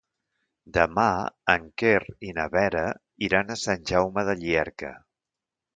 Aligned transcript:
Demà 0.77 1.05
en 1.55 1.67
Quer 1.83 2.01
i 2.31 2.33
na 2.39 2.47
Vera 2.57 2.85
iran 3.29 3.53
a 3.53 3.61
Sant 3.67 3.87
Jaume 3.93 4.29
de 4.31 4.41
Llierca. 4.43 4.97